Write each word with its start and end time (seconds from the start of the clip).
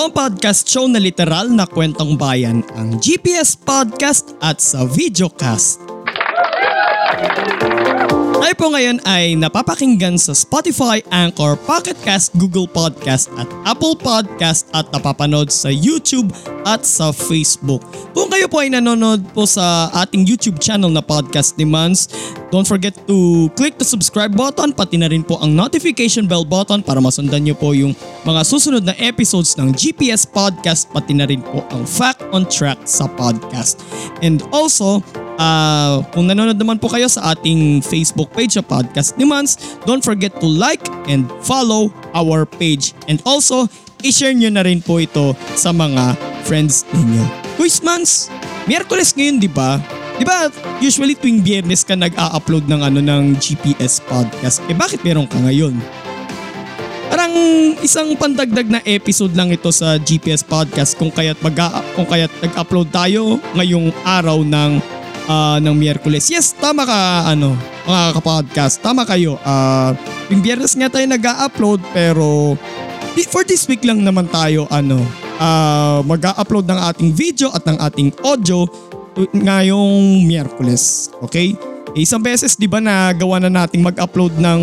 Ito 0.00 0.08
ang 0.08 0.16
podcast 0.16 0.64
show 0.64 0.88
na 0.88 0.96
literal 0.96 1.52
na 1.52 1.68
kwentong 1.68 2.16
bayan, 2.16 2.64
ang 2.72 2.96
GPS 3.04 3.52
Podcast 3.52 4.32
at 4.40 4.56
sa 4.56 4.88
Videocast. 4.88 5.76
Tayo 8.40 8.56
po 8.56 8.72
ngayon 8.72 9.04
ay 9.04 9.36
napapakinggan 9.36 10.16
sa 10.16 10.32
Spotify, 10.32 11.04
Anchor, 11.12 11.60
Pocket 11.60 11.92
Cast, 12.00 12.32
Google 12.40 12.64
Podcast 12.64 13.28
at 13.36 13.44
Apple 13.68 13.92
Podcast 13.92 14.64
at 14.72 14.88
napapanood 14.96 15.52
sa 15.52 15.68
YouTube 15.68 16.32
at 16.64 16.80
sa 16.88 17.12
Facebook. 17.12 17.84
Kung 18.16 18.32
kayo 18.32 18.48
po 18.48 18.64
ay 18.64 18.72
nanonood 18.72 19.28
po 19.36 19.44
sa 19.44 19.92
ating 19.92 20.24
YouTube 20.24 20.56
channel 20.56 20.88
na 20.88 21.04
Podcast 21.04 21.60
Demands, 21.60 22.08
don't 22.48 22.64
forget 22.64 22.96
to 23.04 23.52
click 23.60 23.76
the 23.76 23.84
subscribe 23.84 24.32
button 24.32 24.72
pati 24.72 24.96
na 24.96 25.12
rin 25.12 25.20
po 25.20 25.36
ang 25.44 25.52
notification 25.52 26.24
bell 26.24 26.48
button 26.48 26.80
para 26.80 26.96
masundan 26.96 27.44
nyo 27.44 27.52
po 27.52 27.76
yung 27.76 27.92
mga 28.24 28.40
susunod 28.40 28.88
na 28.88 28.96
episodes 29.04 29.52
ng 29.60 29.68
GPS 29.76 30.24
Podcast 30.24 30.88
pati 30.88 31.12
na 31.12 31.28
rin 31.28 31.44
po 31.44 31.60
ang 31.76 31.84
Fact 31.84 32.24
on 32.32 32.48
Track 32.48 32.88
sa 32.88 33.04
podcast. 33.04 33.84
And 34.24 34.40
also, 34.48 35.04
Uh, 35.40 36.04
kung 36.12 36.28
nanonood 36.28 36.60
naman 36.60 36.76
po 36.76 36.92
kayo 36.92 37.08
sa 37.08 37.32
ating 37.32 37.80
Facebook 37.80 38.28
page 38.36 38.60
sa 38.60 38.62
Podcast 38.62 39.16
Demands, 39.16 39.56
don't 39.88 40.04
forget 40.04 40.36
to 40.36 40.44
like 40.44 40.84
and 41.08 41.24
follow 41.40 41.88
our 42.12 42.44
page. 42.44 42.92
And 43.08 43.24
also, 43.24 43.64
i-share 44.04 44.36
nyo 44.36 44.52
na 44.52 44.60
rin 44.68 44.84
po 44.84 45.00
ito 45.00 45.32
sa 45.56 45.72
mga 45.72 46.12
friends 46.44 46.84
ninyo. 46.92 47.24
Quiz 47.56 47.80
Mans, 47.80 48.28
Miyerkules 48.68 49.16
ngayon 49.16 49.40
di 49.40 49.48
ba? 49.48 49.80
Di 50.20 50.28
ba 50.28 50.52
usually 50.84 51.16
tuwing 51.16 51.40
biyernes 51.40 51.88
ka 51.88 51.96
nag-a-upload 51.96 52.68
ng 52.68 52.80
ano 52.84 53.00
ng 53.00 53.40
GPS 53.40 54.04
podcast? 54.04 54.60
Eh 54.68 54.76
bakit 54.76 55.00
meron 55.00 55.24
ka 55.24 55.40
ngayon? 55.40 55.72
Parang 57.08 57.32
isang 57.80 58.12
pandagdag 58.14 58.68
na 58.68 58.84
episode 58.84 59.32
lang 59.32 59.50
ito 59.50 59.72
sa 59.72 59.96
GPS 59.96 60.44
podcast 60.44 60.94
kung 61.00 61.08
kaya't 61.10 61.40
mag 61.40 61.56
kung 61.96 62.06
kaya't 62.06 62.30
nag-upload 62.44 62.92
tayo 62.92 63.40
ngayong 63.56 63.90
araw 64.04 64.44
ng 64.44 64.99
uh, 65.26 65.58
ng 65.60 65.74
Miyerkules. 65.74 66.30
Yes, 66.30 66.54
tama 66.56 66.86
ka 66.86 67.28
ano, 67.28 67.58
mga 67.84 68.02
kapodcast. 68.16 68.80
Tama 68.80 69.04
kayo. 69.04 69.36
Uh, 69.42 69.92
yung 70.30 70.40
biyernes 70.40 70.72
nga 70.78 70.88
tayo 70.88 71.04
nag-upload 71.10 71.82
pero 71.90 72.54
for 73.28 73.42
this 73.44 73.66
week 73.68 73.82
lang 73.82 74.00
naman 74.00 74.30
tayo 74.30 74.64
ano, 74.70 75.02
uh, 75.42 76.00
mag-upload 76.06 76.64
ng 76.70 76.78
ating 76.94 77.10
video 77.12 77.50
at 77.52 77.66
ng 77.66 77.76
ating 77.80 78.08
audio 78.22 78.64
ngayong 79.34 80.24
Miyerkules. 80.24 81.10
Okay? 81.24 81.58
Eh, 81.98 82.06
isang 82.06 82.22
beses 82.22 82.54
'di 82.54 82.70
ba 82.70 82.78
na 82.78 83.10
gawa 83.10 83.42
na 83.42 83.50
nating 83.50 83.82
mag-upload 83.82 84.38
ng 84.38 84.60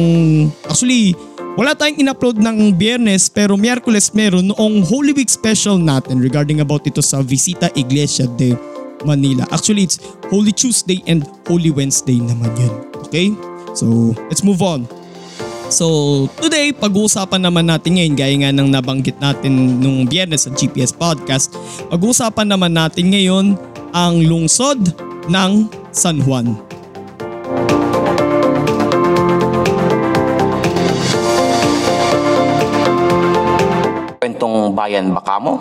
actually 0.64 1.12
wala 1.60 1.76
tayong 1.76 2.00
in-upload 2.00 2.40
ng 2.40 2.72
biyernes 2.78 3.28
pero 3.28 3.60
Miyerkules 3.60 4.16
meron 4.16 4.48
noong 4.48 4.86
Holy 4.88 5.12
Week 5.12 5.28
special 5.28 5.76
natin 5.76 6.24
regarding 6.24 6.64
about 6.64 6.88
ito 6.88 7.04
sa 7.04 7.20
Visita 7.20 7.68
Iglesia 7.76 8.30
de 8.40 8.56
Manila. 9.06 9.46
Actually, 9.52 9.86
it's 9.86 10.00
Holy 10.32 10.56
Tuesday 10.56 11.04
and 11.06 11.28
Holy 11.46 11.70
Wednesday 11.70 12.18
naman 12.18 12.54
yun. 12.58 12.74
Okay? 13.06 13.34
So, 13.78 14.16
let's 14.32 14.42
move 14.42 14.64
on. 14.64 14.90
So, 15.68 16.26
today, 16.40 16.72
pag-uusapan 16.72 17.44
naman 17.44 17.68
natin 17.68 18.00
ngayon, 18.00 18.16
gaya 18.16 18.36
nga 18.40 18.56
ng 18.56 18.72
nabanggit 18.72 19.20
natin 19.20 19.84
nung 19.84 20.08
biyernes 20.08 20.48
sa 20.48 20.52
GPS 20.56 20.96
Podcast, 20.96 21.52
pag-uusapan 21.92 22.48
naman 22.48 22.72
natin 22.72 23.12
ngayon 23.12 23.60
ang 23.92 24.16
lungsod 24.24 24.80
ng 25.28 25.52
San 25.92 26.24
Juan. 26.24 26.56
Kwentong 34.24 34.72
Bayan 34.72 35.12
Bakamo? 35.12 35.60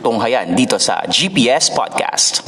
Tunghayan 0.00 0.52
dito 0.52 0.76
sa 0.76 1.04
GPS 1.08 1.72
Podcast. 1.72 2.44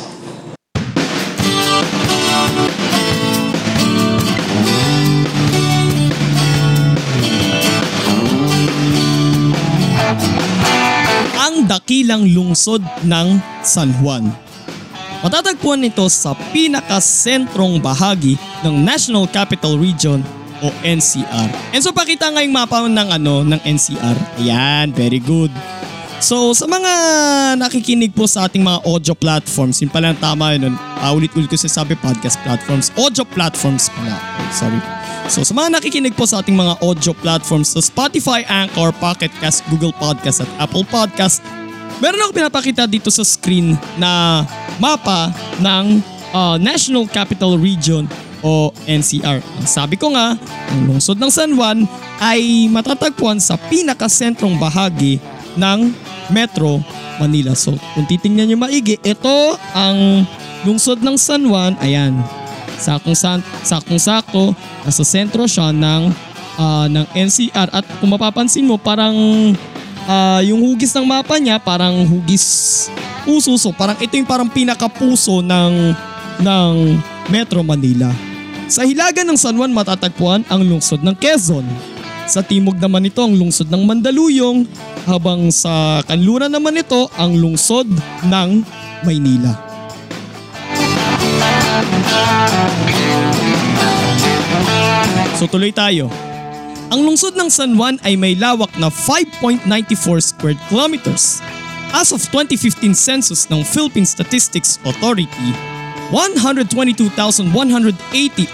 Ang 11.38 11.64
dakilang 11.64 12.28
lungsod 12.28 12.84
ng 13.04 13.40
San 13.64 13.92
Juan. 14.00 14.28
Matatagpuan 15.18 15.82
ito 15.82 16.06
sa 16.06 16.36
pinakasentrong 16.54 17.82
bahagi 17.82 18.38
ng 18.62 18.86
National 18.86 19.26
Capital 19.26 19.74
Region 19.74 20.22
o 20.62 20.70
NCR. 20.82 21.74
And 21.74 21.82
so 21.82 21.90
pakita 21.90 22.30
nga 22.30 22.42
yung 22.42 22.54
mapa 22.54 22.86
ng 22.86 23.08
ano 23.10 23.42
ng 23.46 23.60
NCR. 23.62 24.42
Ayan, 24.42 24.94
very 24.94 25.18
good. 25.22 25.50
So 26.18 26.50
sa 26.50 26.66
mga 26.66 26.92
nakikinig 27.62 28.10
po 28.10 28.26
sa 28.26 28.50
ating 28.50 28.66
mga 28.66 28.82
audio 28.82 29.14
platforms, 29.14 29.78
yun 29.78 29.86
pala 29.86 30.10
ang 30.10 30.18
tama 30.18 30.50
yun. 30.58 30.74
Uh, 30.74 31.14
ulit-ulit 31.14 31.46
ko 31.46 31.54
sabi 31.54 31.94
podcast 31.94 32.34
platforms. 32.42 32.90
Audio 32.98 33.22
platforms 33.22 33.86
pala. 33.94 34.18
Sorry. 34.50 34.82
So 35.30 35.46
sa 35.46 35.54
mga 35.54 35.78
nakikinig 35.78 36.18
po 36.18 36.26
sa 36.26 36.42
ating 36.42 36.58
mga 36.58 36.82
audio 36.82 37.14
platforms 37.14 37.70
sa 37.70 37.78
so 37.78 37.86
Spotify, 37.86 38.42
Anchor, 38.50 38.90
Pocket 38.98 39.30
Cast, 39.38 39.62
Google 39.70 39.94
Podcast 39.94 40.42
at 40.42 40.50
Apple 40.58 40.82
Podcast, 40.90 41.38
meron 42.02 42.18
ako 42.26 42.34
pinapakita 42.34 42.90
dito 42.90 43.14
sa 43.14 43.22
screen 43.22 43.78
na 43.94 44.42
mapa 44.82 45.30
ng 45.62 46.02
uh, 46.34 46.58
National 46.58 47.06
Capital 47.06 47.54
Region 47.54 48.10
o 48.42 48.74
NCR. 48.90 49.38
Ang 49.38 49.68
sabi 49.70 49.94
ko 49.94 50.10
nga, 50.10 50.34
ang 50.74 50.80
lungsod 50.82 51.14
ng 51.14 51.30
San 51.30 51.54
Juan 51.54 51.86
ay 52.18 52.66
matatagpuan 52.74 53.38
sa 53.38 53.54
pinakasentrong 53.70 54.58
bahagi 54.58 55.22
ng 55.58 56.07
Metro 56.30 56.80
Manila. 57.18 57.52
So 57.56 57.74
kung 57.96 58.06
titingnan 58.08 58.48
nyo 58.48 58.58
maigi, 58.60 58.96
ito 59.02 59.36
ang 59.74 60.24
lungsod 60.64 61.00
ng 61.02 61.16
San 61.16 61.44
Juan. 61.44 61.74
Ayan, 61.82 62.18
sakong, 62.78 63.18
san, 63.18 63.40
sakong 63.66 64.00
sako, 64.00 64.54
nasa 64.86 65.04
sentro 65.04 65.44
siya 65.44 65.74
ng, 65.74 66.12
uh, 66.56 66.86
ng 66.88 67.06
NCR. 67.12 67.68
At 67.74 67.84
kung 67.98 68.14
mapapansin 68.14 68.64
mo, 68.64 68.78
parang 68.78 69.14
uh, 70.06 70.40
yung 70.46 70.62
hugis 70.62 70.94
ng 70.94 71.04
mapa 71.04 71.36
niya, 71.36 71.58
parang 71.58 72.06
hugis 72.06 72.88
puso. 73.28 73.58
So 73.60 73.74
parang 73.76 73.98
ito 74.00 74.16
yung 74.16 74.28
parang 74.28 74.48
pinakapuso 74.48 75.44
ng, 75.44 75.92
ng 76.40 76.72
Metro 77.28 77.60
Manila. 77.60 78.08
Sa 78.68 78.84
hilaga 78.84 79.24
ng 79.24 79.36
San 79.36 79.56
Juan 79.56 79.72
matatagpuan 79.72 80.44
ang 80.48 80.64
lungsod 80.64 81.04
ng 81.04 81.16
Quezon. 81.16 81.64
Sa 82.28 82.44
timog 82.44 82.76
naman 82.76 83.08
ito 83.08 83.24
ang 83.24 83.32
lungsod 83.32 83.72
ng 83.72 83.82
Mandaluyong 83.88 84.68
habang 85.08 85.48
sa 85.48 86.04
kanluran 86.04 86.52
naman 86.52 86.76
ito 86.76 87.08
ang 87.16 87.32
lungsod 87.32 87.88
ng 88.28 88.60
Maynila. 89.08 89.56
So 95.40 95.48
tuloy 95.48 95.72
tayo. 95.72 96.12
Ang 96.92 97.04
lungsod 97.08 97.36
ng 97.36 97.48
San 97.48 97.72
Juan 97.76 97.96
ay 98.04 98.20
may 98.20 98.36
lawak 98.36 98.72
na 98.76 98.92
5.94 98.92 99.64
square 100.20 100.58
kilometers. 100.68 101.40
As 101.88 102.12
of 102.12 102.20
2015 102.28 102.92
census 102.92 103.48
ng 103.48 103.64
Philippine 103.64 104.04
Statistics 104.04 104.76
Authority, 104.84 105.48
122,180 106.12 107.48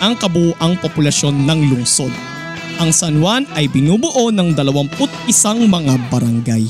ang 0.03 0.15
kabuuang 0.19 0.75
populasyon 0.83 1.35
ng 1.47 1.59
lungsod. 1.75 2.34
Ang 2.83 2.91
San 2.91 3.23
Juan 3.23 3.47
ay 3.55 3.71
binubuo 3.71 4.35
ng 4.35 4.51
21 4.59 5.31
mga 5.71 5.95
barangay. 6.11 6.65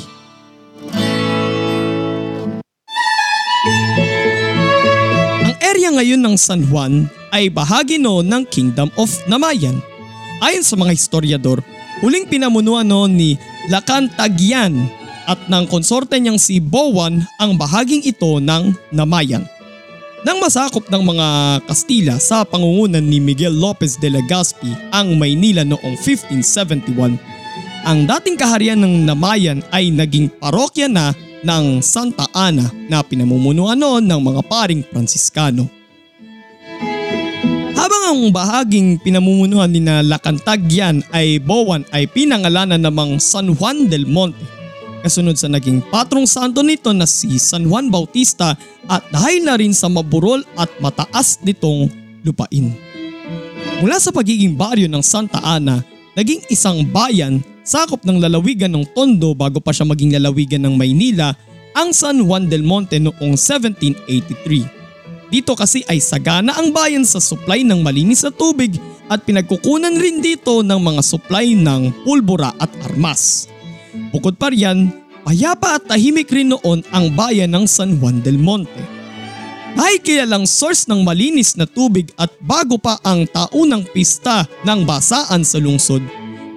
Ang 5.48 5.54
area 5.64 5.88
ngayon 5.96 6.20
ng 6.20 6.36
San 6.36 6.60
Juan 6.68 7.08
ay 7.32 7.48
bahagi 7.48 7.96
noon 7.96 8.28
ng 8.28 8.44
Kingdom 8.52 8.92
of 9.00 9.08
Namayan. 9.24 9.80
Ayon 10.44 10.60
sa 10.60 10.76
mga 10.76 10.92
historiador, 10.92 11.64
huling 12.04 12.28
pinamunuan 12.28 12.84
noon 12.84 13.16
ni 13.16 13.40
Lacan 13.72 14.12
Tagyan 14.12 14.76
at 15.24 15.40
ng 15.48 15.64
konsorte 15.72 16.20
niyang 16.20 16.36
si 16.36 16.60
Bowan 16.60 17.24
ang 17.40 17.56
bahaging 17.56 18.04
ito 18.04 18.44
ng 18.44 18.76
Namayan 18.92 19.48
nang 20.24 20.40
masakop 20.40 20.88
ng 20.88 21.04
mga 21.04 21.26
Kastila 21.68 22.16
sa 22.16 22.48
pangungunan 22.48 23.04
ni 23.04 23.20
Miguel 23.20 23.52
Lopez 23.52 24.00
de 24.00 24.08
Legazpi 24.08 24.72
ang 24.88 25.20
Maynila 25.20 25.62
noong 25.62 26.00
1571. 26.00 27.20
ang 27.84 28.08
dating 28.08 28.40
kaharian 28.40 28.80
ng 28.80 29.04
Namayan 29.04 29.60
ay 29.68 29.92
naging 29.92 30.32
parokya 30.40 30.88
na 30.88 31.12
ng 31.44 31.84
Santa 31.84 32.24
Ana 32.32 32.72
na 32.88 33.04
pinamumunuan 33.04 33.76
noon 33.76 34.08
ng 34.08 34.20
mga 34.24 34.40
paring 34.48 34.80
Pransiskano. 34.80 35.68
Habang 37.76 38.02
ang 38.08 38.20
bahaging 38.32 38.96
pinamumunuan 39.04 39.68
ni 39.68 39.84
na 39.84 40.00
Lacantagyan 40.00 41.04
ay 41.12 41.36
Bowan 41.36 41.84
ay 41.92 42.08
pinangalanan 42.08 42.80
namang 42.80 43.20
San 43.20 43.52
Juan 43.52 43.92
del 43.92 44.08
Monte. 44.08 44.40
Kasunod 45.04 45.36
sa 45.36 45.52
naging 45.52 45.84
patrong 45.92 46.24
santo 46.24 46.64
nito 46.64 46.88
na 46.96 47.04
si 47.04 47.36
San 47.36 47.68
Juan 47.68 47.92
Bautista 47.92 48.56
at 48.88 49.04
dahil 49.12 49.44
na 49.44 49.60
rin 49.60 49.76
sa 49.76 49.92
maburol 49.92 50.40
at 50.56 50.72
mataas 50.80 51.44
nitong 51.44 51.92
lupain. 52.24 52.72
Mula 53.84 54.00
sa 54.00 54.08
pagiging 54.08 54.56
baryo 54.56 54.88
ng 54.88 55.04
Santa 55.04 55.44
Ana, 55.44 55.84
naging 56.16 56.40
isang 56.48 56.88
bayan 56.88 57.44
sakop 57.60 58.00
ng 58.00 58.16
lalawigan 58.16 58.72
ng 58.72 58.96
Tondo 58.96 59.36
bago 59.36 59.60
pa 59.60 59.76
siya 59.76 59.84
maging 59.84 60.16
lalawigan 60.16 60.64
ng 60.64 60.72
Maynila 60.72 61.36
ang 61.76 61.92
San 61.92 62.24
Juan 62.24 62.48
del 62.48 62.64
Monte 62.64 62.96
noong 62.96 63.36
1783. 63.36 65.28
Dito 65.28 65.52
kasi 65.52 65.84
ay 65.84 66.00
sagana 66.00 66.56
ang 66.56 66.72
bayan 66.72 67.04
sa 67.04 67.20
supply 67.20 67.60
ng 67.60 67.84
malinis 67.84 68.24
na 68.24 68.32
tubig 68.32 68.80
at 69.12 69.20
pinagkukunan 69.28 70.00
rin 70.00 70.24
dito 70.24 70.64
ng 70.64 70.80
mga 70.80 71.04
supply 71.04 71.52
ng 71.52 72.08
pulbura 72.08 72.56
at 72.56 72.72
armas. 72.88 73.52
Bukod 74.10 74.34
pa 74.34 74.50
riyan, 74.50 74.90
payapa 75.22 75.78
at 75.78 75.86
tahimik 75.86 76.26
rin 76.34 76.50
noon 76.50 76.82
ang 76.90 77.14
bayan 77.14 77.54
ng 77.54 77.66
San 77.70 77.94
Juan 78.02 78.18
del 78.18 78.38
Monte. 78.38 78.82
Dahil 79.74 79.98
kilalang 80.02 80.46
source 80.46 80.86
ng 80.86 81.02
malinis 81.02 81.58
na 81.58 81.66
tubig 81.66 82.10
at 82.14 82.30
bago 82.42 82.78
pa 82.78 82.98
ang 83.02 83.26
taunang 83.26 83.82
pista 83.90 84.46
ng 84.62 84.86
basaan 84.86 85.42
sa 85.42 85.58
lungsod, 85.58 86.02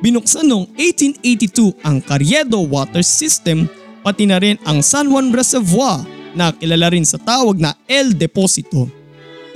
binuksan 0.05 0.45
noong 0.45 0.69
1882 0.77 1.77
ang 1.81 1.97
Carriedo 2.01 2.61
Water 2.65 3.01
System 3.01 3.65
pati 4.05 4.29
na 4.29 4.37
rin 4.37 4.57
ang 4.65 4.85
San 4.85 5.09
Juan 5.09 5.33
Reservoir 5.33 6.05
na 6.37 6.53
kilala 6.53 6.93
rin 6.93 7.05
sa 7.05 7.17
tawag 7.17 7.57
na 7.57 7.73
El 7.89 8.13
Deposito. 8.13 8.85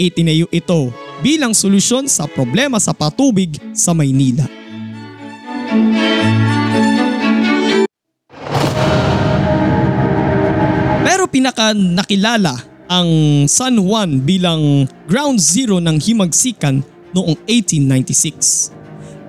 Itinayo 0.01 0.50
ito 0.50 0.89
bilang 1.22 1.54
solusyon 1.54 2.10
sa 2.10 2.25
problema 2.25 2.81
sa 2.81 2.98
patubig 2.98 3.62
sa 3.78 3.94
Maynila. 3.94 4.60
Pinaka 11.31 11.72
nakilala 11.72 12.60
ang 12.92 13.07
San 13.48 13.80
Juan 13.80 14.19
bilang 14.19 14.83
ground 15.07 15.39
zero 15.39 15.80
ng 15.80 15.95
himagsikan 15.95 16.83
noong 17.16 17.39
1896. 17.48 18.75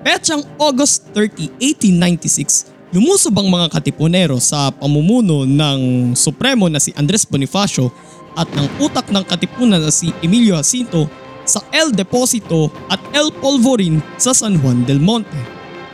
Petsang 0.03 0.43
August 0.59 1.07
30, 1.15 1.63
1896, 1.63 2.91
lumusob 2.91 3.39
ang 3.39 3.47
mga 3.47 3.71
katipunero 3.71 4.35
sa 4.43 4.67
pamumuno 4.75 5.47
ng 5.47 6.11
Supremo 6.11 6.67
na 6.67 6.83
si 6.83 6.91
Andres 6.99 7.23
Bonifacio 7.23 7.87
at 8.35 8.51
ng 8.51 8.67
utak 8.83 9.07
ng 9.07 9.23
katipunan 9.23 9.79
na 9.79 9.87
si 9.95 10.11
Emilio 10.19 10.59
Jacinto 10.59 11.07
sa 11.47 11.63
El 11.71 11.95
Deposito 11.95 12.67
at 12.91 12.99
El 13.15 13.31
Polvorin 13.39 14.03
sa 14.19 14.35
San 14.35 14.59
Juan 14.59 14.83
del 14.83 14.99
Monte. 14.99 15.39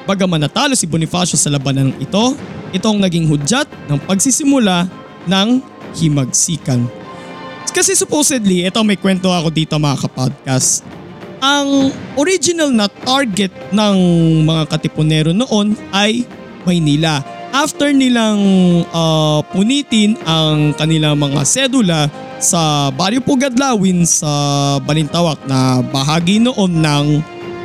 Bagaman 0.10 0.42
natalo 0.42 0.74
si 0.74 0.90
Bonifacio 0.90 1.38
sa 1.38 1.54
labanan 1.54 1.94
ito, 2.02 2.34
ito 2.74 2.86
ang 2.90 2.98
naging 2.98 3.30
hudyat 3.30 3.70
ng 3.94 4.02
pagsisimula 4.10 4.90
ng 5.30 5.62
himagsikan. 5.98 6.86
Kasi 7.70 7.94
supposedly, 7.94 8.66
ito 8.66 8.82
may 8.82 8.98
kwento 8.98 9.30
ako 9.30 9.54
dito 9.54 9.78
mga 9.78 10.10
kapodcast. 10.10 10.84
Ang 11.40 11.96
original 12.20 12.74
na 12.74 12.92
target 12.92 13.54
ng 13.72 13.98
mga 14.44 14.64
katipunero 14.68 15.32
noon 15.32 15.78
ay 15.96 16.28
Maynila. 16.68 17.24
After 17.50 17.90
nilang 17.90 18.42
uh, 18.94 19.42
punitin 19.50 20.20
ang 20.28 20.76
kanilang 20.76 21.18
mga 21.18 21.42
sedula 21.48 22.12
sa 22.38 22.94
Baryo 22.94 23.24
Pugadlawin 23.26 24.06
sa 24.06 24.30
Balintawak 24.84 25.42
na 25.50 25.82
bahagi 25.82 26.38
noon 26.38 26.84
ng 26.84 27.08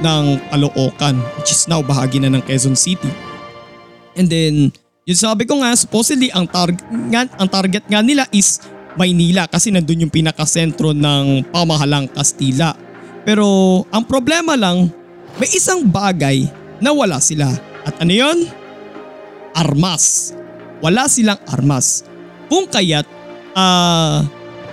ng 0.00 0.24
Caloocan 0.50 1.16
which 1.36 1.52
is 1.52 1.68
now 1.68 1.84
bahagi 1.84 2.22
na 2.22 2.32
ng 2.32 2.42
Quezon 2.46 2.78
City. 2.78 3.10
And 4.14 4.30
then, 4.30 4.70
yun 5.04 5.20
sabi 5.20 5.44
ko 5.44 5.60
nga, 5.60 5.76
supposedly 5.76 6.32
ang, 6.32 6.48
tar- 6.48 6.72
nga, 7.12 7.28
ang 7.36 7.48
target 7.48 7.84
nga 7.84 8.00
nila 8.00 8.24
is 8.32 8.60
Maynila 8.96 9.44
kasi 9.44 9.68
nandun 9.68 10.06
yung 10.06 10.14
pinakasentro 10.14 10.96
ng 10.96 11.50
pamahalang 11.52 12.08
Kastila. 12.08 12.72
Pero 13.26 13.44
ang 13.92 14.06
problema 14.08 14.56
lang, 14.56 14.88
may 15.36 15.50
isang 15.52 15.84
bagay 15.84 16.48
na 16.80 16.94
wala 16.94 17.20
sila. 17.20 17.52
At 17.84 18.00
ano 18.00 18.12
yon? 18.16 18.48
Armas. 19.52 20.32
Wala 20.80 21.04
silang 21.10 21.40
armas. 21.52 22.06
Kung 22.48 22.64
kaya't 22.64 23.08
ah 23.54 24.24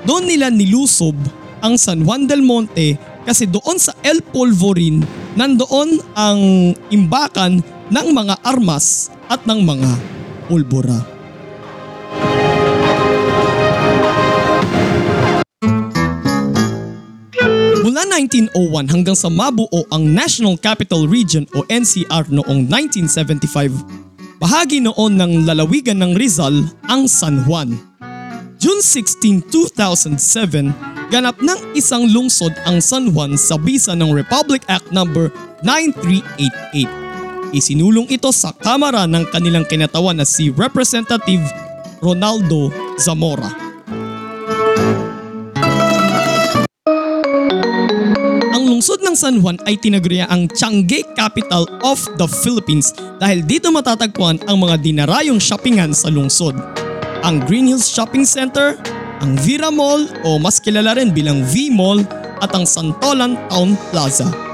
doon 0.08 0.26
nila 0.26 0.50
nilusob 0.50 1.14
ang 1.62 1.78
San 1.78 2.02
Juan 2.08 2.26
del 2.26 2.42
Monte 2.42 2.98
kasi 3.28 3.46
doon 3.46 3.78
sa 3.78 3.94
El 4.02 4.26
Polvorin 4.26 5.02
nandoon 5.38 6.02
ang 6.18 6.42
imbakan 6.90 7.62
ng 7.92 8.08
mga 8.16 8.42
armas 8.42 9.14
at 9.30 9.46
ng 9.46 9.62
mga 9.62 10.21
pulbura. 10.52 11.00
Mula 17.88 18.04
1901 18.04 18.92
hanggang 18.92 19.16
sa 19.16 19.32
mabuo 19.32 19.88
ang 19.96 20.04
National 20.12 20.60
Capital 20.60 21.08
Region 21.08 21.48
o 21.56 21.64
NCR 21.72 22.28
noong 22.28 22.68
1975, 22.68 23.72
bahagi 24.44 24.84
noon 24.84 25.16
ng 25.16 25.48
lalawigan 25.48 26.04
ng 26.04 26.20
Rizal 26.20 26.68
ang 26.92 27.08
San 27.08 27.48
Juan. 27.48 27.72
June 28.60 28.84
16, 28.84 29.48
2007, 29.48 30.68
ganap 31.10 31.40
ng 31.40 31.80
isang 31.80 32.06
lungsod 32.12 32.52
ang 32.68 32.84
San 32.84 33.10
Juan 33.16 33.40
sa 33.40 33.56
bisa 33.56 33.96
ng 33.96 34.12
Republic 34.12 34.68
Act 34.68 34.92
No. 34.92 35.08
9388. 35.64 37.01
Isinulong 37.52 38.08
ito 38.08 38.32
sa 38.32 38.56
Kamara 38.56 39.04
ng 39.04 39.28
kanilang 39.28 39.68
kinatawan 39.68 40.16
na 40.16 40.24
si 40.24 40.48
Representative 40.56 41.44
Ronaldo 42.00 42.72
Zamora. 42.96 43.52
Ang 48.56 48.64
lungsod 48.72 49.04
ng 49.04 49.16
San 49.20 49.44
Juan 49.44 49.60
ay 49.68 49.76
tinaguriya 49.76 50.32
ang 50.32 50.48
Changi 50.48 51.04
Capital 51.12 51.68
of 51.84 52.00
the 52.16 52.28
Philippines 52.40 52.96
dahil 53.20 53.44
dito 53.44 53.68
matatagpuan 53.68 54.40
ang 54.48 54.64
mga 54.64 54.80
dinarayong 54.80 55.44
shoppingan 55.44 55.92
sa 55.92 56.08
lungsod. 56.08 56.56
Ang 57.28 57.44
Green 57.52 57.68
Hills 57.68 57.92
Shopping 57.92 58.24
Center, 58.24 58.80
ang 59.20 59.36
Vira 59.44 59.68
Mall 59.68 60.08
o 60.24 60.40
mas 60.40 60.64
kilala 60.64 60.96
rin 60.96 61.12
bilang 61.12 61.44
V-Mall 61.52 62.08
at 62.40 62.56
ang 62.56 62.64
Santolan 62.64 63.36
Town 63.52 63.76
Plaza. 63.92 64.51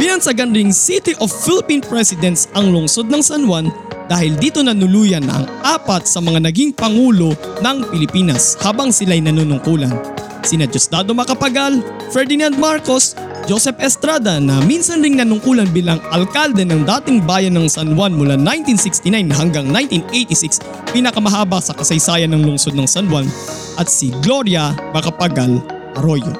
Binansagan 0.00 0.56
ring 0.56 0.72
City 0.72 1.12
of 1.20 1.28
Philippine 1.28 1.84
Presidents 1.84 2.48
ang 2.56 2.72
lungsod 2.72 3.12
ng 3.12 3.20
San 3.20 3.44
Juan 3.44 3.68
dahil 4.08 4.32
dito 4.40 4.64
nanuluyan 4.64 5.20
na 5.20 5.44
ang 5.44 5.46
apat 5.60 6.08
sa 6.08 6.24
mga 6.24 6.40
naging 6.48 6.72
pangulo 6.72 7.36
ng 7.60 7.84
Pilipinas 7.92 8.56
habang 8.64 8.88
sila'y 8.88 9.20
nanunungkulan. 9.20 9.92
Sina 10.40 10.64
Diosdado 10.64 11.12
Macapagal, 11.12 11.84
Ferdinand 12.16 12.56
Marcos, 12.56 13.12
Joseph 13.44 13.76
Estrada 13.76 14.40
na 14.40 14.64
minsan 14.64 15.04
ring 15.04 15.20
nanungkulan 15.20 15.68
bilang 15.68 16.00
alkalde 16.16 16.64
ng 16.64 16.80
dating 16.80 17.20
bayan 17.28 17.60
ng 17.60 17.68
San 17.68 17.92
Juan 17.92 18.16
mula 18.16 18.40
1969 18.40 19.04
hanggang 19.36 19.68
1986 19.68 20.64
pinakamahaba 20.96 21.60
sa 21.60 21.76
kasaysayan 21.76 22.32
ng 22.32 22.48
lungsod 22.48 22.72
ng 22.72 22.88
San 22.88 23.04
Juan 23.04 23.28
at 23.76 23.92
si 23.92 24.16
Gloria 24.24 24.72
Macapagal 24.96 25.60
Arroyo. 26.00 26.32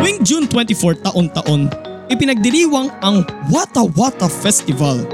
Tuwing 0.00 0.20
June 0.24 0.48
24 0.48 1.04
taon-taon, 1.04 1.83
ipinagdiriwang 2.12 2.92
ang 3.00 3.24
Wata 3.48 3.84
Wata 3.96 4.28
Festival. 4.28 5.04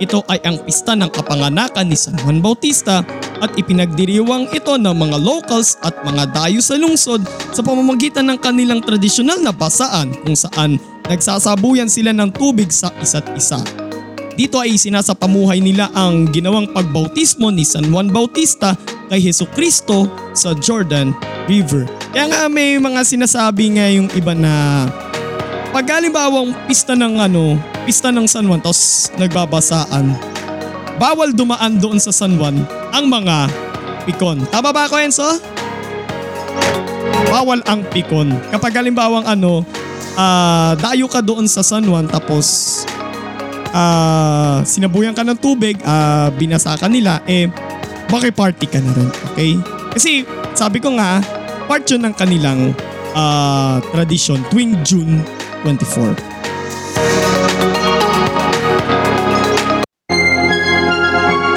Ito 0.00 0.24
ay 0.32 0.40
ang 0.48 0.56
pista 0.64 0.96
ng 0.96 1.12
kapanganakan 1.12 1.84
ni 1.84 1.96
San 1.96 2.16
Juan 2.24 2.40
Bautista 2.40 3.04
at 3.44 3.52
ipinagdiriwang 3.60 4.48
ito 4.56 4.80
ng 4.80 4.96
mga 4.96 5.16
locals 5.20 5.76
at 5.84 5.92
mga 6.00 6.32
dayo 6.32 6.60
sa 6.64 6.80
lungsod 6.80 7.20
sa 7.52 7.60
pamamagitan 7.60 8.24
ng 8.32 8.38
kanilang 8.40 8.80
tradisyonal 8.80 9.36
na 9.44 9.52
basaan 9.52 10.16
kung 10.24 10.32
saan 10.32 10.80
nagsasabuyan 11.04 11.92
sila 11.92 12.16
ng 12.16 12.32
tubig 12.32 12.72
sa 12.72 12.88
isa't 13.04 13.28
isa. 13.36 13.60
Dito 14.40 14.56
ay 14.56 14.80
sinasapamuhay 14.80 15.60
nila 15.60 15.92
ang 15.92 16.32
ginawang 16.32 16.72
pagbautismo 16.72 17.52
ni 17.52 17.68
San 17.68 17.92
Juan 17.92 18.08
Bautista 18.08 18.72
kay 19.12 19.20
Heso 19.20 19.44
Kristo 19.52 20.08
sa 20.32 20.56
Jordan 20.56 21.12
River. 21.44 21.84
Kaya 22.16 22.24
nga 22.32 22.48
may 22.48 22.80
mga 22.80 23.04
sinasabi 23.04 23.76
nga 23.76 23.92
yung 23.92 24.08
iba 24.16 24.32
na 24.32 24.86
pag 25.70 25.86
halimbawang 25.86 26.50
pista 26.66 26.98
ng 26.98 27.14
ano, 27.22 27.54
pista 27.86 28.10
ng 28.10 28.26
San 28.26 28.46
Juan 28.46 28.58
tapos 28.58 29.10
nagbabasaan, 29.14 30.18
bawal 30.98 31.30
dumaan 31.30 31.78
doon 31.78 32.02
sa 32.02 32.10
San 32.10 32.34
Juan 32.34 32.66
ang 32.90 33.06
mga 33.06 33.46
pikon. 34.10 34.42
Tama 34.50 34.74
ba 34.74 34.90
ako 34.90 34.98
Enzo? 34.98 35.30
Bawal 37.30 37.62
ang 37.70 37.86
pikon. 37.86 38.34
Kapag 38.50 38.82
halimbawang 38.82 39.30
ano, 39.30 39.62
ah 40.18 40.74
dayo 40.74 41.06
ka 41.06 41.22
doon 41.22 41.46
sa 41.46 41.62
San 41.62 41.86
Juan 41.86 42.10
tapos 42.10 42.82
ah, 43.70 44.66
sinabuyan 44.66 45.14
ka 45.14 45.22
ng 45.22 45.38
tubig, 45.38 45.78
ah, 45.86 46.34
binasa 46.34 46.74
ka 46.74 46.90
nila, 46.90 47.22
eh, 47.30 47.46
party 48.10 48.66
ka 48.66 48.82
na 48.82 48.90
rin, 48.90 49.10
okay? 49.30 49.54
Kasi 49.94 50.26
sabi 50.58 50.82
ko 50.82 50.98
nga, 50.98 51.22
part 51.70 51.86
yun 51.86 52.02
ng 52.02 52.14
kanilang 52.18 52.74
ah, 53.14 53.78
tradisyon 53.94 54.42
tuwing 54.50 54.74
June 54.82 55.22
24. 55.62 56.16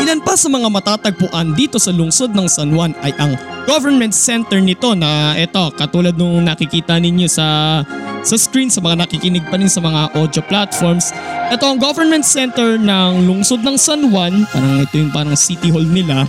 Ilan 0.04 0.20
pa 0.20 0.36
sa 0.36 0.52
mga 0.52 0.68
matatagpuan 0.68 1.56
dito 1.56 1.80
sa 1.80 1.90
lungsod 1.96 2.36
ng 2.36 2.48
San 2.52 2.76
Juan 2.76 2.92
ay 3.02 3.16
ang 3.18 3.34
government 3.64 4.12
center 4.12 4.60
nito 4.60 4.92
na 4.94 5.34
ito 5.40 5.72
katulad 5.80 6.14
nung 6.20 6.44
nakikita 6.44 7.00
ninyo 7.00 7.26
sa 7.32 7.80
sa 8.24 8.36
screen 8.40 8.72
sa 8.72 8.80
mga 8.80 9.04
nakikinig 9.04 9.44
pa 9.52 9.60
rin 9.60 9.68
sa 9.68 9.84
mga 9.84 10.16
audio 10.16 10.44
platforms. 10.48 11.12
Ito 11.52 11.64
ang 11.64 11.80
government 11.80 12.24
center 12.24 12.80
ng 12.80 13.28
lungsod 13.28 13.64
ng 13.64 13.76
San 13.76 14.12
Juan, 14.12 14.48
parang 14.52 14.84
ito 14.84 14.96
yung 14.96 15.12
parang 15.12 15.36
city 15.36 15.72
hall 15.72 15.84
nila. 15.84 16.24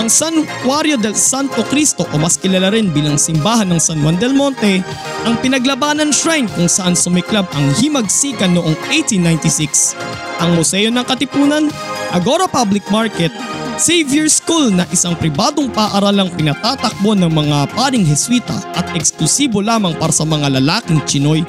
Ang 0.00 0.08
Santuario 0.08 0.96
del 0.96 1.12
Santo 1.12 1.60
Cristo 1.68 2.08
o 2.08 2.16
mas 2.16 2.40
kilala 2.40 2.72
rin 2.72 2.88
bilang 2.88 3.20
simbahan 3.20 3.68
ng 3.68 3.80
San 3.80 4.00
Juan 4.00 4.16
del 4.16 4.32
Monte, 4.32 4.80
ang 5.28 5.36
pinaglabanan 5.44 6.08
shrine 6.08 6.48
kung 6.56 6.66
saan 6.66 6.96
sumiklab 6.96 7.44
ang 7.52 7.66
himagsikan 7.76 8.56
noong 8.56 8.72
1896. 8.88 9.92
Ang 10.40 10.56
Museo 10.56 10.88
ng 10.88 11.04
Katipunan, 11.04 11.68
Agora 12.12 12.48
Public 12.48 12.88
Market, 12.88 13.32
Xavier 13.76 14.28
School 14.28 14.72
na 14.72 14.84
isang 14.92 15.16
pribadong 15.16 15.72
paaralang 15.72 16.28
pinatatakbo 16.32 17.16
ng 17.16 17.32
mga 17.32 17.72
paring 17.72 18.04
Heswita 18.04 18.54
at 18.76 18.92
eksklusibo 18.96 19.64
lamang 19.64 19.96
para 19.96 20.12
sa 20.12 20.24
mga 20.24 20.60
lalaking 20.60 21.00
Chinoy, 21.08 21.40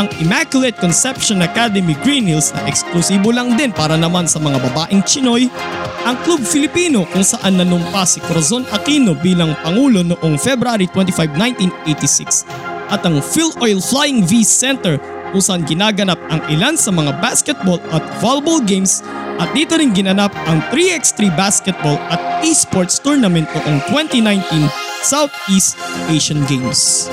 ang 0.00 0.08
Immaculate 0.16 0.80
Conception 0.80 1.44
Academy 1.44 1.92
Green 2.00 2.24
Hills 2.24 2.56
na 2.56 2.64
eksklusibo 2.64 3.36
lang 3.36 3.52
din 3.60 3.68
para 3.68 4.00
naman 4.00 4.24
sa 4.24 4.40
mga 4.40 4.56
babaeng 4.72 5.04
Chinoy, 5.04 5.52
ang 6.08 6.16
Club 6.24 6.40
Filipino 6.40 7.04
kung 7.12 7.20
saan 7.20 7.60
nanumpa 7.60 8.08
si 8.08 8.24
Corazon 8.24 8.64
Aquino 8.72 9.12
bilang 9.12 9.52
Pangulo 9.60 10.00
noong 10.00 10.40
February 10.40 10.88
25, 10.88 11.36
1986 11.84 12.48
at 12.88 13.04
ang 13.04 13.20
Phil 13.20 13.52
Oil 13.60 13.76
Flying 13.76 14.24
V 14.24 14.40
Center 14.40 14.96
kung 15.36 15.44
saan 15.44 15.68
ginaganap 15.68 16.16
ang 16.32 16.40
ilan 16.48 16.80
sa 16.80 16.88
mga 16.88 17.20
basketball 17.20 17.76
at 17.92 18.00
volleyball 18.24 18.64
games 18.64 19.04
at 19.36 19.52
dito 19.52 19.76
rin 19.76 19.92
ginanap 19.92 20.32
ang 20.48 20.64
3x3 20.72 21.28
basketball 21.36 22.00
at 22.08 22.40
esports 22.40 22.96
tournament 22.96 23.44
noong 23.52 23.84
2019 23.92 24.64
Southeast 25.04 25.76
Asian 26.08 26.40
Games. 26.48 27.12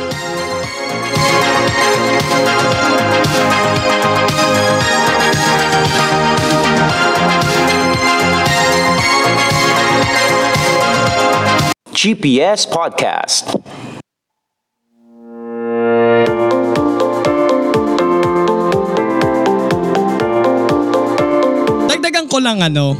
GPS 11.97 12.69
Podcast. 12.69 13.57
Dagdagan 21.89 22.29
ko 22.29 22.37
lang 22.37 22.61
ano, 22.61 22.93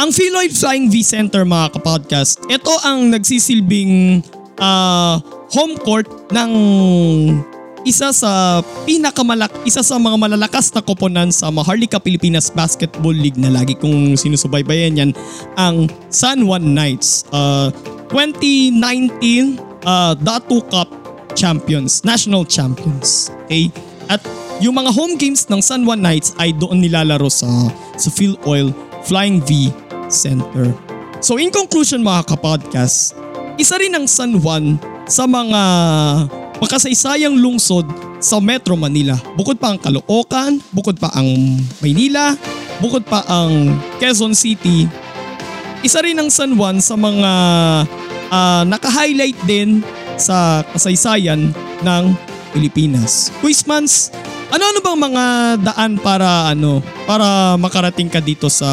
ang 0.00 0.08
Philoid 0.08 0.56
Flying 0.56 0.88
V 0.88 1.04
Center 1.04 1.44
mga 1.44 1.76
kapodcast, 1.76 2.40
ito 2.48 2.72
ang 2.88 3.12
nagsisilbing 3.12 4.24
ah, 4.58 5.22
home 5.50 5.78
court 5.80 6.06
ng 6.30 6.52
isa 7.86 8.12
sa 8.12 8.60
pinakamalak 8.84 9.48
isa 9.64 9.80
sa 9.80 9.96
mga 9.96 10.18
malalakas 10.18 10.68
na 10.74 10.84
koponan 10.84 11.32
sa 11.32 11.48
Maharlika 11.48 11.96
Pilipinas 11.96 12.52
Basketball 12.52 13.16
League 13.16 13.40
na 13.40 13.48
lagi 13.48 13.72
kong 13.78 14.18
sinusubaybayan 14.18 14.98
yan 14.98 15.10
ang 15.56 15.88
San 16.12 16.44
Juan 16.44 16.74
Knights. 16.74 17.24
Ah, 17.32 17.72
2019 18.12 19.60
uh, 19.84 20.12
Datu 20.16 20.64
Cup 20.68 20.88
champions, 21.36 22.02
national 22.02 22.44
champions. 22.48 23.30
Okay? 23.46 23.70
At 24.08 24.24
yung 24.58 24.74
mga 24.74 24.90
home 24.90 25.14
games 25.14 25.46
ng 25.46 25.62
San 25.62 25.86
Juan 25.86 26.02
Knights 26.02 26.34
ay 26.40 26.50
doon 26.56 26.82
nilalaro 26.82 27.30
sa 27.30 27.46
sa 27.94 28.08
Phil 28.10 28.34
Oil 28.48 28.74
Flying 29.06 29.38
V 29.44 29.70
Center. 30.10 30.74
So 31.22 31.38
in 31.38 31.54
conclusion 31.54 32.02
mga 32.02 32.34
kapodcast, 32.34 33.14
isa 33.58 33.74
rin 33.74 33.90
ang 33.90 34.06
San 34.06 34.38
Juan 34.38 34.78
sa 35.10 35.26
mga 35.26 35.62
makasaysayang 36.62 37.34
lungsod 37.34 37.84
sa 38.22 38.38
Metro 38.38 38.78
Manila. 38.78 39.18
Bukod 39.34 39.58
pa 39.58 39.74
ang 39.74 39.78
Caloocan, 39.82 40.62
bukod 40.70 40.94
pa 41.02 41.10
ang 41.18 41.26
Maynila, 41.82 42.38
bukod 42.78 43.02
pa 43.02 43.26
ang 43.26 43.74
Quezon 43.98 44.32
City, 44.38 44.86
isa 45.82 45.98
rin 46.02 46.18
ang 46.18 46.30
San 46.30 46.54
Juan 46.54 46.78
sa 46.78 46.94
mga 46.94 47.32
ah, 48.30 48.62
naka-highlight 48.62 49.38
din 49.42 49.82
sa 50.14 50.62
kasaysayan 50.70 51.50
ng 51.82 52.04
Pilipinas. 52.54 53.34
Quizmans, 53.42 54.10
ano-ano 54.54 54.78
bang 54.82 54.98
mga 54.98 55.24
daan 55.62 55.92
para 56.00 56.50
ano 56.54 56.80
para 57.06 57.58
makarating 57.58 58.08
ka 58.08 58.22
dito 58.22 58.46
sa 58.46 58.66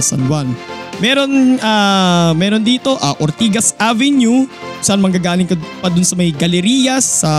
San 0.00 0.24
Juan? 0.28 0.75
Meron 0.96 1.60
ah, 1.60 2.32
meron 2.32 2.64
dito 2.64 2.96
ah, 2.96 3.12
Ortigas 3.20 3.76
Avenue 3.76 4.48
saan 4.80 5.04
manggagaling 5.04 5.44
ka 5.44 5.56
pa 5.84 5.92
dun 5.92 6.04
sa 6.06 6.16
may 6.16 6.32
galeria 6.32 7.00
sa 7.04 7.30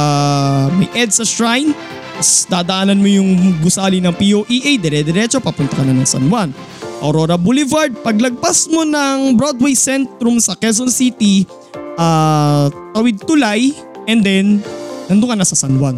may 0.77 0.89
EDSA 0.93 1.25
Shrine. 1.25 1.71
Tapos 2.17 2.49
dadaanan 2.49 2.97
mo 2.97 3.05
yung 3.05 3.61
gusali 3.61 4.01
ng 4.01 4.09
POEA, 4.09 4.81
dire-diretso 4.81 5.37
papunta 5.37 5.77
ka 5.77 5.85
na 5.85 5.93
ng 5.93 6.09
San 6.09 6.25
Juan. 6.25 6.49
Aurora 6.97 7.37
Boulevard, 7.37 7.93
paglagpas 8.01 8.65
mo 8.73 8.81
ng 8.81 9.37
Broadway 9.37 9.77
Centrum 9.77 10.41
sa 10.41 10.57
Quezon 10.57 10.89
City, 10.89 11.45
ah 11.93 12.73
tawid 12.97 13.21
tulay, 13.21 13.69
and 14.09 14.25
then 14.25 14.65
nandun 15.05 15.29
ka 15.29 15.35
na 15.37 15.45
sa 15.45 15.53
San 15.53 15.77
Juan. 15.77 15.93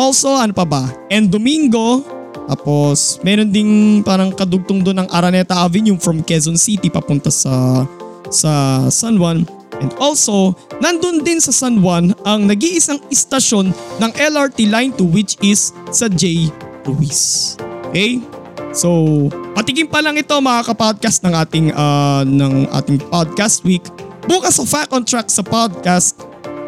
Also, 0.00 0.32
ano 0.32 0.56
pa 0.56 0.64
ba? 0.64 0.88
And 1.12 1.28
Domingo, 1.28 2.02
tapos 2.44 3.20
meron 3.24 3.48
ding 3.48 4.04
parang 4.04 4.32
kadugtong 4.32 4.84
doon 4.84 5.04
ng 5.04 5.08
Araneta 5.08 5.64
Avenue 5.64 5.96
from 5.96 6.20
Quezon 6.20 6.60
City 6.60 6.92
papunta 6.92 7.32
sa 7.32 7.84
sa 8.28 8.84
San 8.88 9.16
Juan. 9.16 9.44
And 9.82 9.90
also, 9.98 10.54
nandun 10.78 11.26
din 11.26 11.42
sa 11.42 11.50
San 11.50 11.82
Juan 11.82 12.14
ang 12.22 12.46
nag-iisang 12.46 13.02
istasyon 13.10 13.74
ng 13.74 14.10
LRT 14.14 14.70
Line 14.70 14.94
2 14.94 15.02
which 15.10 15.34
is 15.42 15.74
sa 15.90 16.06
J. 16.06 16.46
Ruiz. 16.86 17.54
Okay? 17.90 18.22
So, 18.70 19.30
patikim 19.54 19.90
pa 19.90 20.02
lang 20.02 20.18
ito 20.18 20.34
mga 20.34 20.62
kapodcast 20.70 21.26
ng 21.26 21.34
ating 21.34 21.66
ah, 21.74 22.22
ng 22.22 22.70
ating 22.70 23.02
podcast 23.10 23.66
week. 23.66 23.82
Bukas 24.30 24.58
sa 24.58 24.64
Fact 24.66 24.90
on 24.94 25.02
Track 25.02 25.30
sa 25.30 25.42
podcast 25.42 26.22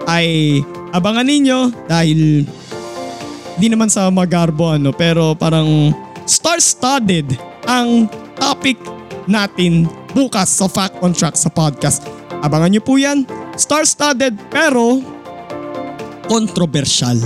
ay 0.06 0.60
abangan 0.94 1.26
ninyo 1.26 1.74
dahil 1.90 2.46
di 3.56 3.72
naman 3.72 3.88
sa 3.88 4.08
magarbo 4.12 4.68
ano 4.68 4.92
pero 4.92 5.32
parang 5.32 5.92
star-studded 6.28 7.36
ang 7.64 8.06
topic 8.36 8.76
natin 9.26 9.88
bukas 10.12 10.48
sa 10.48 10.70
Fact 10.70 11.02
on 11.02 11.12
Track 11.12 11.34
sa 11.36 11.50
podcast. 11.50 12.06
Abangan 12.40 12.72
nyo 12.72 12.82
po 12.84 12.96
yan. 12.96 13.26
Star-studded 13.58 14.36
pero 14.48 15.02
controversial. 16.30 17.18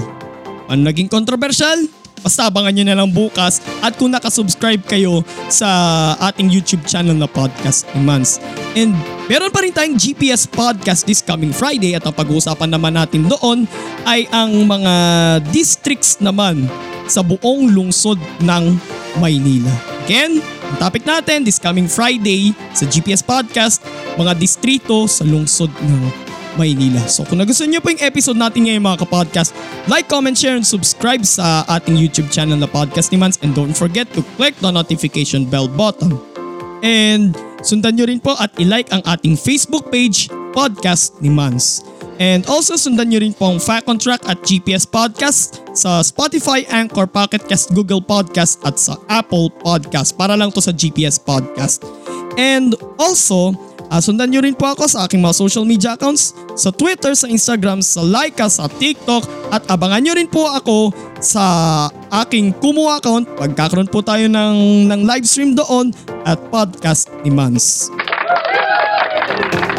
Ano 0.70 0.86
naging 0.86 1.10
controversial? 1.10 1.86
Basta 2.20 2.48
abangan 2.52 2.72
nyo 2.76 2.84
na 2.84 2.96
lang 3.00 3.10
bukas 3.10 3.64
at 3.80 3.96
kung 3.96 4.12
nakasubscribe 4.12 4.84
kayo 4.84 5.24
sa 5.48 5.68
ating 6.20 6.52
YouTube 6.52 6.84
channel 6.84 7.16
na 7.16 7.24
Podcast 7.24 7.88
ni 7.96 8.04
Mans. 8.04 8.36
And 8.76 8.92
meron 9.30 9.54
pa 9.54 9.62
rin 9.62 9.70
tayong 9.70 9.94
GPS 9.94 10.50
podcast 10.50 11.06
this 11.06 11.22
coming 11.22 11.54
Friday 11.54 11.94
at 11.94 12.02
ang 12.02 12.10
pag-uusapan 12.10 12.66
naman 12.66 12.98
natin 12.98 13.30
doon 13.30 13.62
ay 14.02 14.26
ang 14.34 14.66
mga 14.66 14.94
districts 15.54 16.18
naman 16.18 16.66
sa 17.06 17.22
buong 17.22 17.70
lungsod 17.70 18.18
ng 18.42 18.74
Maynila. 19.22 19.70
Again, 20.02 20.42
ang 20.42 20.76
topic 20.82 21.06
natin 21.06 21.46
this 21.46 21.62
coming 21.62 21.86
Friday 21.86 22.50
sa 22.74 22.90
GPS 22.90 23.22
Podcast, 23.22 23.86
mga 24.18 24.34
distrito 24.34 25.06
sa 25.06 25.22
lungsod 25.22 25.70
ng 25.78 26.02
Maynila. 26.58 27.06
So 27.06 27.22
kung 27.22 27.38
nagustuhan 27.38 27.70
niyo 27.70 27.78
po 27.86 27.94
yung 27.94 28.02
episode 28.02 28.34
natin 28.34 28.66
ngayon 28.66 28.82
mga 28.82 29.06
kapodcast, 29.06 29.54
like, 29.86 30.10
comment, 30.10 30.34
share, 30.34 30.58
and 30.58 30.66
subscribe 30.66 31.22
sa 31.22 31.62
ating 31.70 31.94
YouTube 31.94 32.34
channel 32.34 32.58
na 32.58 32.66
Podcast 32.66 33.14
ni 33.14 33.18
Mans 33.22 33.38
and 33.46 33.54
don't 33.54 33.78
forget 33.78 34.10
to 34.10 34.26
click 34.34 34.58
the 34.58 34.74
notification 34.74 35.46
bell 35.46 35.70
button. 35.70 36.18
And 36.82 37.38
sundan 37.62 37.96
nyo 37.96 38.04
rin 38.08 38.20
po 38.20 38.36
at 38.36 38.52
ilike 38.60 38.90
ang 38.92 39.02
ating 39.06 39.36
Facebook 39.36 39.88
page, 39.88 40.28
Podcast 40.50 41.14
ni 41.22 41.30
Mans. 41.30 41.84
And 42.20 42.44
also 42.50 42.76
sundan 42.76 43.08
nyo 43.08 43.24
rin 43.24 43.32
po 43.32 43.48
ang 43.48 43.62
Fact 43.62 43.88
on 43.88 43.96
Track 43.96 44.26
at 44.28 44.44
GPS 44.44 44.84
Podcast 44.84 45.64
sa 45.72 46.04
Spotify, 46.04 46.68
Anchor, 46.68 47.08
Pocket 47.08 47.40
Cast, 47.48 47.72
Google 47.72 48.04
Podcast 48.04 48.60
at 48.66 48.76
sa 48.76 49.00
Apple 49.08 49.48
Podcast. 49.64 50.18
Para 50.18 50.36
lang 50.36 50.52
to 50.52 50.60
sa 50.60 50.74
GPS 50.74 51.16
Podcast. 51.16 51.86
And 52.36 52.76
also, 53.00 53.56
Ah, 53.90 53.98
sundan 53.98 54.30
nyo 54.30 54.38
rin 54.38 54.54
po 54.54 54.70
ako 54.70 54.86
sa 54.86 55.02
aking 55.02 55.18
mga 55.18 55.34
social 55.34 55.66
media 55.66 55.98
accounts 55.98 56.30
sa 56.54 56.70
Twitter, 56.70 57.10
sa 57.18 57.26
Instagram, 57.26 57.82
sa 57.82 58.06
Laika, 58.06 58.46
sa 58.46 58.70
TikTok 58.70 59.50
at 59.50 59.66
abangan 59.66 59.98
nyo 59.98 60.14
rin 60.14 60.30
po 60.30 60.46
ako 60.46 60.94
sa 61.20 61.44
aking 62.24 62.56
Kumu 62.56 62.88
account. 62.90 63.28
Pagkakaroon 63.36 63.88
po 63.88 64.00
tayo 64.00 64.26
ng, 64.26 64.88
ng 64.88 65.00
live 65.04 65.28
stream 65.28 65.52
doon 65.54 65.92
at 66.24 66.40
podcast 66.48 67.12
ni 67.22 67.30
Mans. 67.30 67.92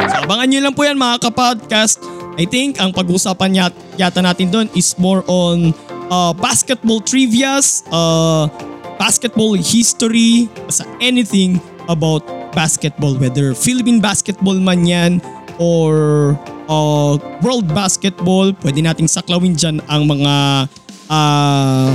So 0.08 0.16
abangan 0.22 0.46
nyo 0.48 0.60
lang 0.62 0.74
po 0.74 0.86
yan 0.86 0.96
mga 0.96 1.28
kapodcast. 1.28 1.98
I 2.40 2.48
think 2.48 2.80
ang 2.80 2.96
pag-usapan 2.96 3.50
yat, 3.52 3.72
yata 4.00 4.24
natin 4.24 4.48
doon 4.48 4.66
is 4.72 4.96
more 4.96 5.20
on 5.28 5.76
uh, 6.08 6.32
basketball 6.32 7.02
trivias, 7.04 7.84
uh, 7.92 8.48
basketball 8.96 9.52
history, 9.58 10.48
sa 10.72 10.88
anything 11.04 11.60
about 11.92 12.24
basketball. 12.56 13.12
Whether 13.18 13.52
Philippine 13.52 14.00
basketball 14.00 14.56
man 14.56 14.88
yan 14.88 15.20
or 15.60 16.32
uh, 16.72 17.20
world 17.44 17.68
basketball, 17.76 18.56
pwede 18.64 18.80
nating 18.80 19.12
saklawin 19.12 19.52
dyan 19.52 19.84
ang 19.92 20.08
mga 20.08 20.66
uh, 21.12 21.92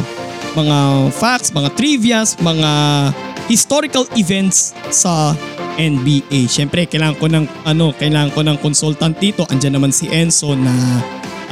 mga 0.53 0.77
facts, 1.13 1.49
mga 1.49 1.69
trivias, 1.73 2.37
mga 2.37 2.69
historical 3.49 4.05
events 4.13 4.77
sa 4.93 5.33
NBA. 5.77 6.49
Siyempre, 6.49 6.89
kailangan 6.89 7.17
ko 7.17 7.25
ng 7.29 7.45
ano, 7.65 7.93
kailangan 7.93 8.33
ko 8.33 8.41
ng 8.45 8.57
consultant 8.61 9.13
dito. 9.17 9.45
Andiyan 9.49 9.77
naman 9.77 9.93
si 9.93 10.09
Enzo 10.09 10.57
na 10.57 10.73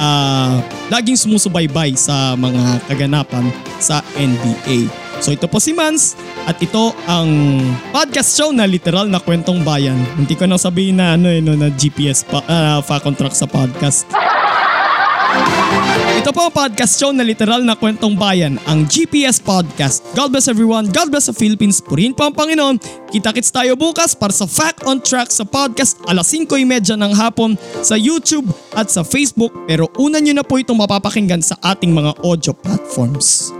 ah, 0.02 0.58
laging 0.90 1.16
sumusubaybay 1.16 1.94
sa 1.94 2.34
mga 2.34 2.82
kaganapan 2.90 3.48
sa 3.78 4.02
NBA. 4.18 4.90
So 5.24 5.32
ito 5.32 5.48
po 5.48 5.56
si 5.56 5.72
Mans 5.72 6.12
at 6.44 6.60
ito 6.60 6.92
ang 7.08 7.62
podcast 7.88 8.36
show 8.36 8.52
na 8.52 8.68
literal 8.68 9.08
na 9.08 9.16
kwentong 9.16 9.64
bayan. 9.64 9.96
Hindi 10.12 10.36
ko 10.36 10.44
na 10.44 10.60
sabihin 10.60 11.00
na 11.00 11.16
ano 11.16 11.32
eh, 11.32 11.40
no, 11.40 11.56
na 11.56 11.72
GPS 11.72 12.28
pa, 12.28 12.44
uh, 12.44 12.84
fa 12.84 13.00
contract 13.00 13.40
sa 13.40 13.48
podcast. 13.48 14.04
Ito 16.16 16.34
po 16.34 16.48
ang 16.48 16.54
podcast 16.54 16.98
show 16.98 17.14
na 17.14 17.22
literal 17.22 17.62
na 17.62 17.78
kwentong 17.78 18.18
bayan, 18.18 18.58
ang 18.66 18.82
GPS 18.88 19.38
Podcast. 19.38 20.02
God 20.16 20.34
bless 20.34 20.50
everyone, 20.50 20.90
God 20.90 21.12
bless 21.12 21.30
the 21.30 21.36
Philippines, 21.36 21.78
purihin 21.78 22.16
po 22.16 22.26
ang 22.26 22.34
Panginoon. 22.34 22.82
Kita-kits 23.14 23.54
tayo 23.54 23.78
bukas 23.78 24.16
para 24.16 24.34
sa 24.34 24.48
Fact 24.48 24.82
on 24.90 24.98
Track 24.98 25.30
sa 25.30 25.46
podcast 25.46 26.00
alas 26.10 26.26
5.30 26.34 26.98
ng 26.98 27.12
hapon 27.14 27.54
sa 27.84 27.94
YouTube 27.94 28.50
at 28.74 28.90
sa 28.90 29.06
Facebook. 29.06 29.54
Pero 29.70 29.86
una 30.02 30.18
nyo 30.18 30.34
na 30.34 30.42
po 30.42 30.58
itong 30.58 30.82
mapapakinggan 30.82 31.44
sa 31.44 31.54
ating 31.62 31.94
mga 31.94 32.18
audio 32.26 32.50
platforms. 32.56 33.54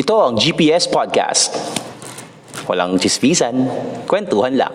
Ito 0.00 0.14
ang 0.16 0.40
GPS 0.40 0.88
Podcast. 0.88 1.79
Walang 2.70 3.02
chismisan, 3.02 3.66
kwentuhan 4.06 4.54
lang. 4.54 4.70